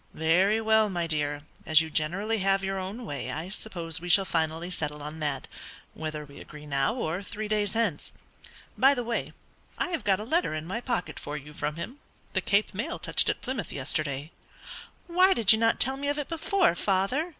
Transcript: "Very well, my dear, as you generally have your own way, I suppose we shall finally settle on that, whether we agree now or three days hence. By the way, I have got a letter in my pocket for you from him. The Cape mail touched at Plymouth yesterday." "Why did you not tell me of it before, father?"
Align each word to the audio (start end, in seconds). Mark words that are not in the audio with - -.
"Very 0.15 0.59
well, 0.59 0.89
my 0.89 1.05
dear, 1.05 1.43
as 1.63 1.79
you 1.81 1.91
generally 1.91 2.39
have 2.39 2.63
your 2.63 2.79
own 2.79 3.05
way, 3.05 3.29
I 3.31 3.49
suppose 3.49 4.01
we 4.01 4.09
shall 4.09 4.25
finally 4.25 4.71
settle 4.71 5.03
on 5.03 5.19
that, 5.19 5.47
whether 5.93 6.25
we 6.25 6.39
agree 6.41 6.65
now 6.65 6.95
or 6.95 7.21
three 7.21 7.47
days 7.47 7.73
hence. 7.73 8.11
By 8.75 8.95
the 8.95 9.03
way, 9.03 9.31
I 9.77 9.89
have 9.89 10.03
got 10.03 10.19
a 10.19 10.23
letter 10.23 10.55
in 10.55 10.65
my 10.65 10.81
pocket 10.81 11.19
for 11.19 11.37
you 11.37 11.53
from 11.53 11.75
him. 11.75 11.99
The 12.33 12.41
Cape 12.41 12.73
mail 12.73 12.97
touched 12.97 13.29
at 13.29 13.41
Plymouth 13.41 13.71
yesterday." 13.71 14.31
"Why 15.05 15.35
did 15.35 15.53
you 15.53 15.59
not 15.59 15.79
tell 15.79 15.97
me 15.97 16.07
of 16.07 16.17
it 16.17 16.29
before, 16.29 16.73
father?" 16.73 17.29